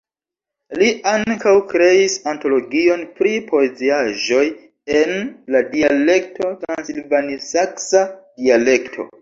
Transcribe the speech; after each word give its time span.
Li 0.81 0.85
ankaŭ 1.09 1.51
kreis 1.73 2.15
antologion 2.31 3.03
pri 3.19 3.33
poeziaĵoj 3.51 4.47
en 5.03 5.15
la 5.57 5.63
dialekto 5.75 6.51
transilvanisaksa 6.67 8.07
dialekto. 8.19 9.09